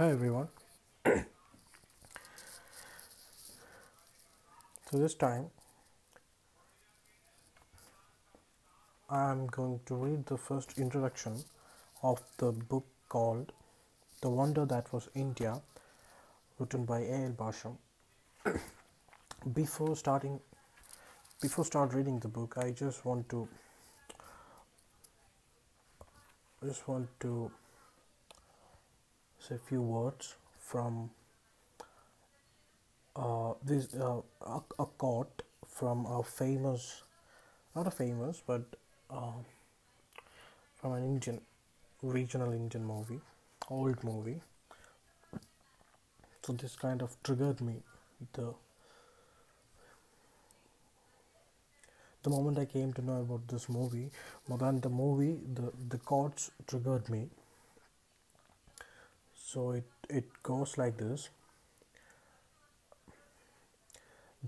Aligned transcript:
Hi 0.00 0.10
everyone. 0.12 0.48
So 4.90 4.98
this 4.98 5.14
time 5.14 5.50
I'm 9.10 9.46
going 9.48 9.80
to 9.90 9.94
read 9.94 10.24
the 10.24 10.38
first 10.38 10.78
introduction 10.78 11.44
of 12.02 12.22
the 12.38 12.50
book 12.50 12.86
called 13.10 13.52
The 14.22 14.30
Wonder 14.30 14.64
That 14.64 14.90
Was 14.90 15.10
India, 15.14 15.60
written 16.58 16.86
by 16.86 17.00
A. 17.00 17.20
L. 17.26 17.36
Basham. 17.44 17.76
Before 19.52 19.94
starting, 19.96 20.40
before 21.42 21.66
start 21.66 21.92
reading 21.92 22.20
the 22.20 22.28
book, 22.40 22.54
I 22.56 22.70
just 22.70 23.04
want 23.04 23.28
to 23.28 23.46
just 26.64 26.88
want 26.88 27.20
to 27.20 27.50
say 29.50 29.56
a 29.56 29.58
few 29.58 29.82
words 29.82 30.36
from 30.58 31.10
uh, 33.16 33.52
this 33.64 33.94
uh, 33.94 34.20
a, 34.46 34.60
a 34.78 34.86
quote 34.86 35.42
from 35.66 36.06
a 36.06 36.22
famous, 36.22 37.02
not 37.76 37.86
a 37.86 37.90
famous, 37.90 38.42
but 38.46 38.62
uh, 39.10 39.32
from 40.74 40.92
an 40.94 41.04
Indian 41.04 41.40
regional 42.02 42.52
Indian 42.52 42.84
movie, 42.84 43.20
old 43.70 44.02
movie. 44.04 44.40
So 46.44 46.52
this 46.52 46.76
kind 46.76 47.00
of 47.02 47.16
triggered 47.22 47.62
me. 47.62 47.82
The 48.34 48.54
the 52.22 52.30
moment 52.30 52.58
I 52.58 52.64
came 52.64 52.92
to 52.94 53.02
know 53.02 53.20
about 53.20 53.46
this 53.48 53.68
movie, 53.68 54.10
more 54.48 54.56
than 54.58 54.80
the 54.80 54.88
movie, 54.88 55.38
the 55.54 55.70
the 55.90 55.98
quotes 55.98 56.50
triggered 56.66 57.08
me. 57.10 57.28
So 59.50 59.62
it 59.76 60.16
it 60.20 60.42
goes 60.48 60.72
like 60.78 60.98
this. 60.98 61.28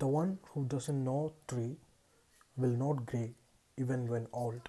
The 0.02 0.06
one 0.06 0.38
who 0.50 0.64
doesn't 0.74 1.04
know 1.06 1.32
tree 1.52 1.76
will 2.56 2.76
not 2.82 3.04
grey 3.12 3.34
even 3.84 4.06
when 4.12 4.28
old. 4.32 4.68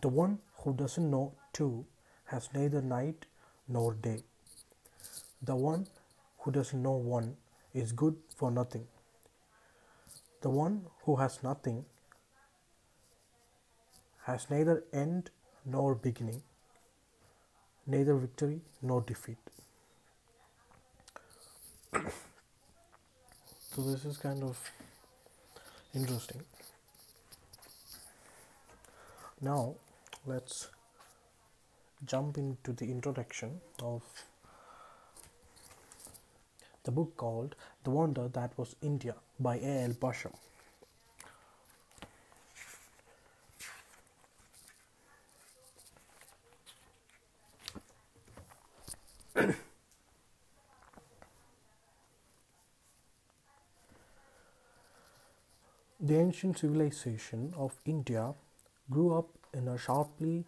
The 0.00 0.08
one 0.08 0.38
who 0.62 0.72
doesn't 0.82 1.10
know 1.10 1.24
two 1.52 1.84
has 2.32 2.48
neither 2.54 2.80
night 2.80 3.26
nor 3.68 3.94
day. 4.06 4.16
The 5.50 5.56
one 5.56 5.86
who 6.38 6.52
doesn't 6.52 6.82
know 6.82 6.96
one 7.16 7.36
is 7.82 7.92
good 7.92 8.16
for 8.36 8.50
nothing. 8.50 8.86
The 10.40 10.50
one 10.50 10.86
who 11.04 11.16
has 11.16 11.42
nothing 11.42 11.84
has 14.30 14.48
neither 14.50 14.84
end 14.92 15.30
nor 15.64 15.94
beginning, 15.94 16.42
neither 17.86 18.14
victory 18.16 18.60
nor 18.80 19.00
defeat. 19.00 19.38
So 23.74 23.80
this 23.80 24.04
is 24.04 24.18
kind 24.18 24.42
of 24.42 24.58
interesting. 25.94 26.42
Now 29.40 29.76
let's 30.26 30.68
jump 32.04 32.36
into 32.36 32.74
the 32.74 32.90
introduction 32.90 33.62
of 33.82 34.02
the 36.84 36.90
book 36.90 37.16
called 37.16 37.54
The 37.84 37.90
Wonder 37.90 38.28
That 38.28 38.58
Was 38.58 38.76
India 38.82 39.14
by 39.40 39.56
A. 39.56 39.84
L. 39.84 39.90
Basham. 39.90 40.34
The 56.04 56.18
ancient 56.18 56.58
civilization 56.58 57.54
of 57.56 57.78
India 57.84 58.34
grew 58.90 59.14
up 59.16 59.28
in 59.54 59.68
a 59.68 59.78
sharply 59.78 60.44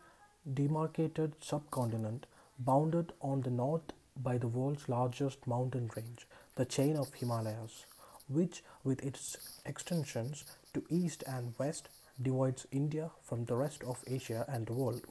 demarcated 0.52 1.36
subcontinent 1.40 2.26
bounded 2.58 3.12
on 3.22 3.42
the 3.42 3.52
north 3.52 3.92
by 4.16 4.36
the 4.36 4.48
world's 4.48 4.88
largest 4.88 5.46
mountain 5.46 5.92
range, 5.94 6.26
the 6.56 6.64
chain 6.64 6.96
of 6.96 7.14
Himalayas, 7.14 7.86
which, 8.28 8.64
with 8.82 9.04
its 9.04 9.36
extensions 9.64 10.42
to 10.72 10.82
east 10.90 11.22
and 11.24 11.54
west, 11.56 11.88
divides 12.20 12.66
India 12.72 13.12
from 13.22 13.44
the 13.44 13.54
rest 13.54 13.84
of 13.84 14.02
Asia 14.08 14.44
and 14.48 14.66
the 14.66 14.72
world. 14.72 15.06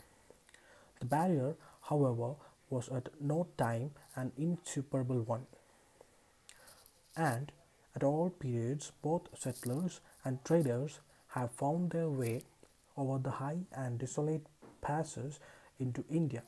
The 1.00 1.06
barrier, 1.06 1.56
however, 1.84 2.36
was 2.70 2.90
at 2.90 3.08
no 3.22 3.48
time 3.58 3.92
an 4.18 4.34
insuperable 4.38 5.22
one, 5.22 5.48
and 7.16 7.54
at 7.96 8.04
all 8.04 8.30
periods 8.30 8.92
both 9.02 9.30
settlers 9.40 10.02
and 10.26 10.44
traders 10.46 11.00
have 11.30 11.52
found 11.52 11.92
their 11.92 12.10
way 12.10 12.44
over 12.96 13.18
the 13.18 13.32
high 13.32 13.60
and 13.76 14.00
desolate 14.00 14.46
passes 14.82 15.40
into 15.80 16.04
India, 16.10 16.44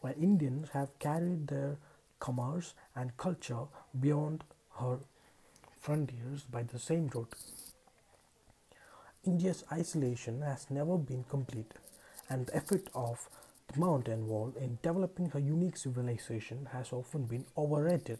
where 0.00 0.14
Indians 0.14 0.70
have 0.70 0.98
carried 0.98 1.48
their 1.48 1.76
commerce 2.18 2.74
and 2.96 3.16
culture 3.16 3.64
beyond 3.98 4.44
her 4.78 4.98
frontiers 5.80 6.44
by 6.50 6.62
the 6.62 6.78
same 6.78 7.08
route. 7.14 7.34
India's 9.24 9.64
isolation 9.70 10.40
has 10.40 10.66
never 10.70 10.96
been 10.96 11.24
complete, 11.24 11.72
and 12.28 12.46
the 12.46 12.56
effort 12.56 12.88
of 12.94 13.28
the 13.72 13.78
mountain 13.78 14.26
wall 14.26 14.52
in 14.58 14.78
developing 14.82 15.30
her 15.30 15.38
unique 15.38 15.76
civilization 15.76 16.66
has 16.72 16.92
often 16.92 17.24
been 17.24 17.44
overrated. 17.56 18.18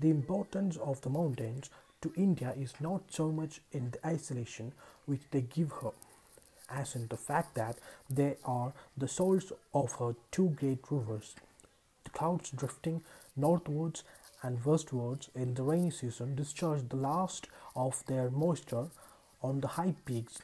The 0.00 0.10
importance 0.10 0.76
of 0.76 1.00
the 1.00 1.10
mountains 1.10 1.70
to 2.02 2.12
India 2.16 2.54
is 2.56 2.74
not 2.80 3.02
so 3.10 3.30
much 3.30 3.60
in 3.72 3.90
the 3.90 4.06
isolation 4.06 4.72
which 5.06 5.22
they 5.30 5.40
give 5.40 5.72
her, 5.82 5.90
as 6.70 6.94
in 6.94 7.08
the 7.08 7.16
fact 7.16 7.54
that 7.54 7.78
they 8.08 8.36
are 8.44 8.72
the 8.96 9.08
source 9.08 9.52
of 9.72 9.92
her 9.94 10.14
two 10.30 10.50
great 10.50 10.80
rivers. 10.90 11.34
The 12.04 12.10
clouds 12.10 12.50
drifting 12.50 13.02
northwards 13.36 14.04
and 14.42 14.64
westwards 14.64 15.30
in 15.34 15.54
the 15.54 15.62
rainy 15.62 15.90
season 15.90 16.34
discharge 16.34 16.88
the 16.88 16.96
last 16.96 17.48
of 17.74 18.04
their 18.06 18.30
moisture 18.30 18.88
on 19.42 19.60
the 19.60 19.68
high 19.68 19.94
peaks, 20.04 20.38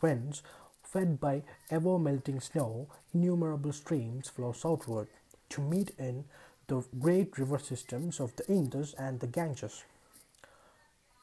whence, 0.00 0.42
fed 0.82 1.20
by 1.20 1.42
ever 1.70 1.98
melting 1.98 2.40
snow, 2.40 2.88
innumerable 3.12 3.72
streams 3.72 4.28
flow 4.28 4.52
southward 4.52 5.08
to 5.50 5.60
meet 5.60 5.92
in 5.98 6.24
the 6.68 6.82
great 6.98 7.38
river 7.38 7.58
systems 7.58 8.18
of 8.20 8.34
the 8.36 8.46
Indus 8.48 8.94
and 8.98 9.20
the 9.20 9.26
Ganges. 9.26 9.84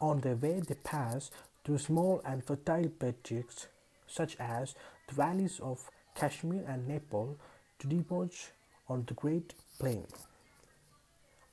On 0.01 0.19
their 0.21 0.35
way, 0.35 0.59
they 0.59 0.75
pass 0.75 1.31
through 1.63 1.77
small 1.77 2.21
and 2.25 2.43
fertile 2.43 2.89
plateaus 2.89 3.67
such 4.07 4.35
as 4.39 4.75
the 5.07 5.15
valleys 5.15 5.59
of 5.59 5.89
Kashmir 6.15 6.63
and 6.67 6.87
Nepal 6.87 7.37
to 7.79 7.87
debouch 7.87 8.51
on 8.87 9.05
the 9.07 9.13
Great 9.13 9.53
Plain. 9.79 10.05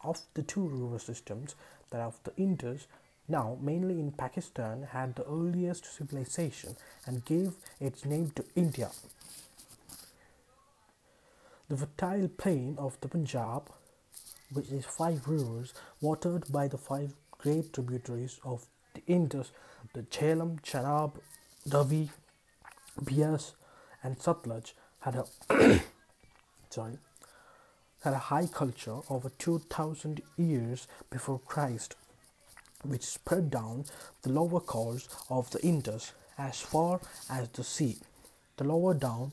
Of 0.03 0.21
the 0.35 0.43
two 0.43 0.67
river 0.67 0.99
systems, 0.99 1.55
that 1.91 2.01
of 2.01 2.19
the 2.25 2.33
Indus, 2.37 2.87
now 3.29 3.59
mainly 3.61 3.99
in 3.99 4.13
Pakistan, 4.13 4.89
had 4.91 5.15
the 5.15 5.25
earliest 5.25 5.85
civilization 5.97 6.77
and 7.07 7.25
gave 7.25 7.55
its 7.81 8.05
name 8.05 8.31
to 8.37 8.45
India. 8.55 8.91
The 11.69 11.77
fertile 11.77 12.29
plain 12.29 12.77
of 12.79 13.01
the 13.01 13.09
Punjab, 13.09 13.71
which 14.53 14.71
is 14.71 14.85
five 14.85 15.29
rivers 15.29 15.73
watered 16.01 16.51
by 16.51 16.67
the 16.67 16.79
five 16.79 17.15
great 17.43 17.73
tributaries 17.73 18.39
of 18.45 18.67
the 18.95 19.03
Indus, 19.07 19.53
the 19.95 20.03
Jhelum, 20.03 20.61
Chenab, 20.63 21.13
Ravi, 21.73 22.11
Beas, 23.05 23.53
and 24.03 24.19
Satluj, 24.19 24.73
had 25.01 25.17
a 25.17 25.25
sorry 26.71 26.99
had 28.03 28.15
a 28.15 28.19
high 28.19 28.47
culture 28.47 28.99
over 29.11 29.31
2000 29.39 30.23
years 30.39 30.87
before 31.11 31.39
Christ, 31.41 31.97
which 32.83 33.03
spread 33.03 33.51
down 33.51 33.85
the 34.23 34.31
lower 34.31 34.61
course 34.61 35.09
of 35.29 35.51
the 35.51 35.63
Indus 35.63 36.13
as 36.39 36.61
far 36.61 37.01
as 37.29 37.49
the 37.49 37.65
sea. 37.65 37.99
The 38.57 38.65
lower 38.65 38.95
down 38.95 39.33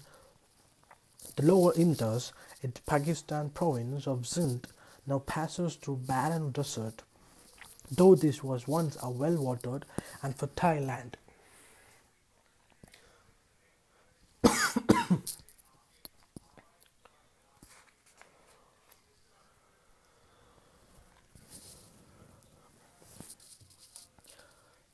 the 1.37 1.45
lower 1.45 1.71
Indus 1.75 2.33
in 2.61 2.71
the 2.71 2.81
Pakistan 2.81 3.51
province 3.51 4.07
of 4.07 4.27
Sindh 4.27 4.67
now 5.05 5.19
passes 5.19 5.75
through 5.75 5.97
barren 6.07 6.51
desert, 6.51 7.03
though 7.91 8.15
this 8.15 8.43
was 8.43 8.67
once 8.67 8.97
a 9.01 9.09
well 9.09 9.37
watered 9.37 9.85
and 10.21 10.35
fertile 10.35 10.83
land. 10.83 11.17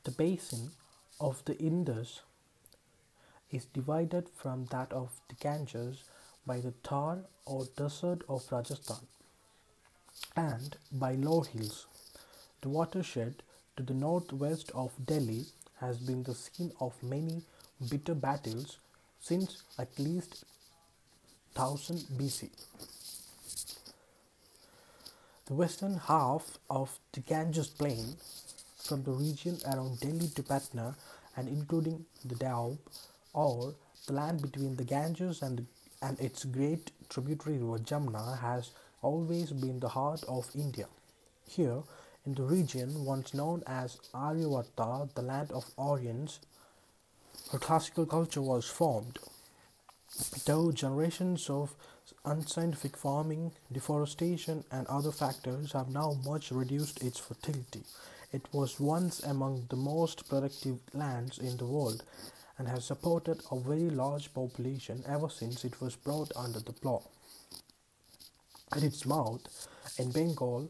The 0.04 0.12
basin 0.12 0.72
of 1.20 1.44
the 1.46 1.58
Indus 1.58 2.22
is 3.50 3.66
divided 3.66 4.28
from 4.30 4.66
that 4.66 4.92
of 4.92 5.22
the 5.30 5.36
Ganges 5.36 6.04
by 6.46 6.60
the 6.60 6.72
Thar 6.84 7.20
or 7.46 7.66
desert 7.78 8.22
of 8.28 8.52
Rajasthan 8.52 9.08
and 10.36 10.76
by 10.92 11.14
low 11.16 11.42
hills. 11.42 11.88
The 12.64 12.70
watershed 12.70 13.44
to 13.76 13.84
the 13.84 13.94
northwest 13.94 14.72
of 14.74 14.94
Delhi 15.06 15.48
has 15.82 15.98
been 15.98 16.24
the 16.24 16.34
scene 16.34 16.72
of 16.80 16.94
many 17.04 17.42
bitter 17.90 18.16
battles 18.16 18.78
since 19.20 19.64
at 19.78 20.00
least 20.00 20.46
1000 21.56 21.98
BC. 22.18 22.50
The 25.48 25.54
western 25.54 25.96
half 25.96 26.58
of 26.70 26.98
the 27.12 27.20
Ganges 27.20 27.68
plain, 27.68 28.16
from 28.78 29.04
the 29.04 29.12
region 29.12 29.58
around 29.66 30.00
Delhi 30.00 30.30
to 30.30 30.44
Patna 30.44 30.96
and 31.36 31.50
including 31.50 32.06
the 32.24 32.36
Doab, 32.36 32.78
or 33.34 33.76
the 34.08 34.14
land 34.14 34.42
between 34.42 34.78
the 34.78 34.86
Ganges 34.86 35.42
and, 35.42 35.68
and 36.02 36.18
its 36.22 36.46
great 36.46 36.92
tributary 37.10 37.58
river 37.58 37.80
Jamna, 37.80 38.40
has 38.40 38.72
always 39.02 39.52
been 39.52 39.82
the 39.82 39.90
heart 39.90 40.24
of 40.30 40.50
India. 40.56 40.88
Here, 41.46 41.84
in 42.26 42.34
the 42.36 42.44
region 42.44 43.04
once 43.06 43.34
known 43.34 43.64
as 43.68 43.98
Aryavarta, 44.14 45.14
the 45.14 45.22
land 45.22 45.52
of 45.52 45.66
Aryans, 45.78 46.40
her 47.52 47.60
classical 47.60 48.06
culture 48.06 48.42
was 48.42 48.66
formed. 48.66 49.20
Though 50.46 50.72
generations 50.72 51.50
of 51.50 51.76
unscientific 52.24 52.96
farming, 52.96 53.52
deforestation, 53.72 54.64
and 54.72 54.88
other 54.88 55.12
factors 55.12 55.74
have 55.74 55.90
now 55.90 56.18
much 56.26 56.52
reduced 56.52 57.04
its 57.04 57.20
fertility, 57.20 57.84
it 58.32 58.48
was 58.54 58.80
once 58.80 59.22
among 59.22 59.68
the 59.70 59.76
most 59.76 60.30
productive 60.30 60.80
lands 60.94 61.38
in 61.38 61.58
the 61.58 61.66
world 61.66 62.04
and 62.58 62.68
has 62.68 62.86
supported 62.86 63.42
a 63.52 63.60
very 63.60 63.90
large 63.90 64.34
population 64.34 65.04
ever 65.08 65.30
since 65.30 65.66
it 65.66 65.82
was 65.82 65.96
brought 65.96 66.32
under 66.36 66.60
the 66.60 66.74
plough. 66.74 67.04
At 68.72 68.84
its 68.84 69.06
mouth, 69.06 69.68
in 69.98 70.12
Bengal, 70.12 70.70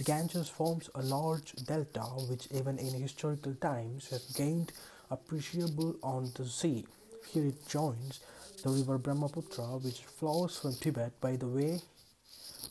the 0.00 0.04
Ganges 0.04 0.48
forms 0.48 0.88
a 0.94 1.02
large 1.02 1.52
delta 1.66 2.00
which, 2.00 2.48
even 2.52 2.78
in 2.78 3.02
historical 3.02 3.54
times, 3.56 4.08
has 4.08 4.32
gained 4.32 4.72
appreciable 5.10 5.94
on 6.02 6.32
the 6.36 6.46
sea. 6.46 6.86
Here 7.28 7.44
it 7.44 7.68
joins 7.68 8.20
the 8.62 8.70
river 8.70 8.96
Brahmaputra, 8.96 9.76
which 9.76 10.00
flows 10.00 10.58
from 10.58 10.74
Tibet 10.76 11.20
by 11.20 11.36
the 11.36 11.48
way 11.48 11.82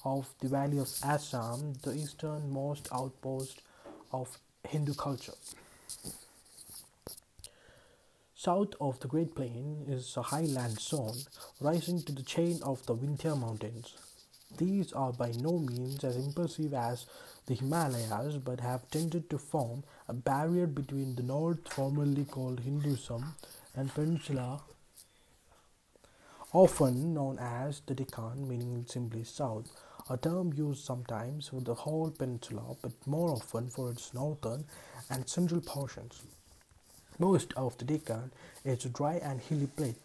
of 0.03 0.27
the 0.39 0.47
valley 0.47 0.79
of 0.79 0.89
Assam, 1.03 1.73
the 1.83 1.93
easternmost 1.93 2.87
outpost 2.91 3.61
of 4.11 4.35
Hindu 4.67 4.95
culture. 4.95 5.37
South 8.33 8.73
of 8.81 8.99
the 9.01 9.07
Great 9.07 9.35
Plain 9.35 9.85
is 9.87 10.17
a 10.17 10.23
highland 10.23 10.79
zone 10.79 11.19
rising 11.61 12.01
to 12.01 12.11
the 12.11 12.23
chain 12.23 12.59
of 12.63 12.83
the 12.87 12.95
Vindhya 12.95 13.39
Mountains. 13.39 13.93
These 14.57 14.93
are 14.93 15.13
by 15.13 15.31
no 15.31 15.59
means 15.59 16.03
as 16.03 16.17
impressive 16.17 16.73
as 16.73 17.05
the 17.45 17.53
Himalayas 17.53 18.37
but 18.37 18.59
have 18.59 18.89
tended 18.89 19.29
to 19.29 19.37
form 19.37 19.83
a 20.07 20.13
barrier 20.13 20.67
between 20.67 21.15
the 21.15 21.23
north, 21.23 21.71
formerly 21.71 22.25
called 22.25 22.59
Hindustan, 22.61 23.23
and 23.75 23.93
peninsula, 23.93 24.61
often 26.51 27.13
known 27.13 27.37
as 27.39 27.81
the 27.85 27.93
Deccan, 27.93 28.47
meaning 28.49 28.85
simply 28.87 29.23
south, 29.23 29.67
a 30.09 30.17
term 30.17 30.51
used 30.53 30.83
sometimes 30.83 31.49
for 31.49 31.61
the 31.61 31.75
whole 31.75 32.09
peninsula 32.09 32.75
but 32.81 32.91
more 33.05 33.29
often 33.29 33.69
for 33.69 33.91
its 33.91 34.13
northern 34.13 34.65
and 35.09 35.29
central 35.29 35.61
portions. 35.61 36.23
Most 37.19 37.53
of 37.53 37.77
the 37.77 37.85
Deccan 37.85 38.31
is 38.65 38.85
a 38.85 38.89
dry 38.89 39.15
and 39.15 39.39
hilly 39.39 39.67
plain, 39.67 39.95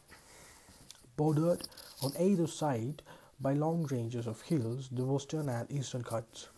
bordered 1.16 1.66
on 2.02 2.12
either 2.18 2.46
side 2.46 3.02
by 3.40 3.52
long 3.52 3.84
ranges 3.86 4.26
of 4.26 4.40
hills, 4.42 4.88
the 4.92 5.04
western 5.04 5.48
and 5.48 5.70
eastern 5.70 6.02
Ghats. 6.02 6.48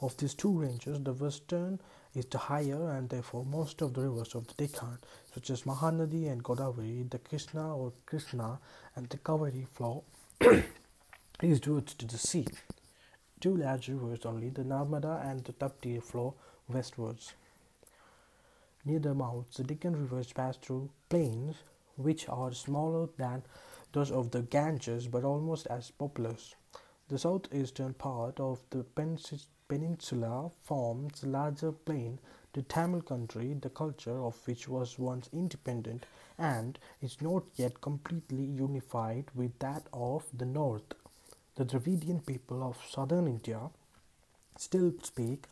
Of 0.00 0.16
these 0.16 0.34
two 0.34 0.58
ranges, 0.58 0.98
the 1.00 1.12
western 1.12 1.80
is 2.14 2.26
the 2.26 2.38
higher 2.38 2.90
and 2.90 3.08
therefore 3.08 3.44
most 3.44 3.82
of 3.82 3.94
the 3.94 4.02
rivers 4.02 4.34
of 4.34 4.46
the 4.48 4.54
Deccan, 4.54 4.98
such 5.32 5.50
as 5.50 5.62
Mahanadi 5.62 6.30
and 6.30 6.42
Godavari, 6.42 7.08
the 7.08 7.18
Krishna 7.18 7.76
or 7.76 7.92
Krishna 8.04 8.58
and 8.96 9.08
the 9.08 9.18
Kaveri 9.18 9.66
flow 9.68 10.04
eastwards 11.42 11.94
to 11.94 12.06
the 12.06 12.18
sea. 12.18 12.46
Two 13.40 13.56
large 13.56 13.88
rivers 13.88 14.24
only, 14.24 14.50
the 14.50 14.62
Narmada 14.64 15.24
and 15.28 15.44
the 15.44 15.52
Tapti, 15.52 16.02
flow 16.02 16.34
westwards. 16.68 17.34
Near 18.84 18.98
the 18.98 19.14
mouths, 19.14 19.56
the 19.56 19.64
Deccan 19.64 19.94
rivers 19.94 20.32
pass 20.32 20.56
through 20.56 20.90
plains 21.08 21.56
which 21.96 22.28
are 22.28 22.52
smaller 22.52 23.08
than 23.16 23.42
those 23.92 24.10
of 24.10 24.30
the 24.30 24.42
Ganges 24.42 25.06
but 25.08 25.24
almost 25.24 25.66
as 25.66 25.90
populous. 25.90 26.54
The 27.08 27.18
southeastern 27.18 27.94
part 27.94 28.40
of 28.40 28.60
the 28.70 28.84
peninsula 29.68 30.50
forms 30.62 31.22
a 31.22 31.28
larger 31.28 31.72
plain, 31.72 32.18
the 32.54 32.62
Tamil 32.62 33.02
country, 33.02 33.52
the 33.54 33.70
culture 33.70 34.22
of 34.24 34.46
which 34.46 34.68
was 34.68 34.98
once 34.98 35.28
independent 35.32 36.06
and 36.38 36.78
is 37.00 37.20
not 37.20 37.44
yet 37.56 37.80
completely 37.80 38.44
unified 38.44 39.26
with 39.34 39.58
that 39.58 39.86
of 39.92 40.24
the 40.36 40.46
north. 40.46 40.94
The 41.56 41.64
Dravidian 41.64 42.20
people 42.20 42.62
of 42.62 42.78
southern 42.88 43.26
India 43.26 43.70
still 44.56 44.92
speak 45.02 45.48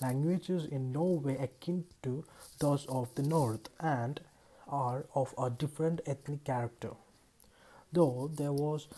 languages 0.00 0.64
in 0.64 0.92
no 0.92 1.04
way 1.04 1.36
akin 1.36 1.84
to 2.02 2.24
those 2.58 2.86
of 2.86 3.14
the 3.14 3.22
north 3.22 3.68
and 3.78 4.20
are 4.68 5.04
of 5.14 5.34
a 5.36 5.50
different 5.50 6.00
ethnic 6.06 6.44
character. 6.44 6.92
Though 7.92 8.30
there 8.34 8.52
was 8.52 8.88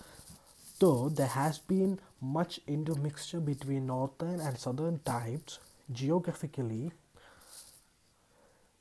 though 0.78 1.08
there 1.08 1.26
has 1.26 1.58
been 1.58 2.00
much 2.20 2.60
intermixture 2.66 3.40
between 3.40 3.86
northern 3.86 4.40
and 4.40 4.58
southern 4.58 4.98
types 5.00 5.58
geographically 5.92 6.92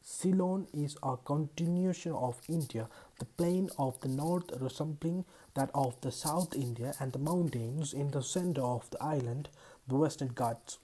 Ceylon 0.06 0.68
is 0.74 0.98
a 1.02 1.18
continuation 1.18 2.12
of 2.12 2.42
India, 2.48 2.88
the 3.20 3.26
plain 3.26 3.70
of 3.80 4.00
the 4.02 4.08
north 4.08 4.52
resembling 4.60 5.26
that 5.54 5.70
of 5.74 6.00
the 6.02 6.12
South 6.12 6.54
India 6.56 6.94
and 7.00 7.12
the 7.12 7.20
mountains 7.20 7.94
in 7.94 8.12
the 8.12 8.22
center 8.22 8.62
of 8.62 8.90
the 8.90 9.02
island, 9.02 9.50
the 9.88 9.96
Western 9.96 10.30
Ghats. 10.30 10.78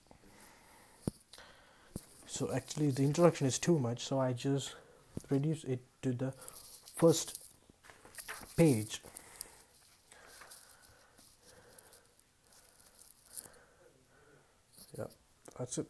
So 2.26 2.52
actually 2.52 2.90
the 2.90 3.04
introduction 3.04 3.46
is 3.46 3.58
too 3.58 3.78
much 3.78 4.04
so 4.06 4.18
I 4.18 4.32
just 4.32 4.74
reduce 5.28 5.64
it 5.64 5.80
to 6.02 6.12
the 6.12 6.32
first 6.96 7.42
page 8.56 9.02
that's 15.60 15.76
it 15.76 15.86